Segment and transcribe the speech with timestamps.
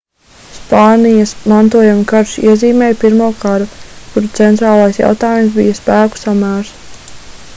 [0.51, 3.69] spānijas mantojuma karš iezīmēja pirmo karu
[4.15, 6.73] kura centrālais jautājums bija spēku samērs